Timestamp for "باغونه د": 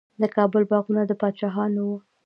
0.71-1.11